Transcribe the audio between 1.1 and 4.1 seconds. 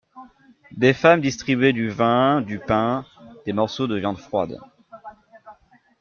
distribuaient du vin, du pain, des morceaux de